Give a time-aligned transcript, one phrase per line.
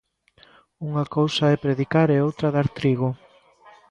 [0.87, 3.09] Unha cousa é predicar e outra dar trigo.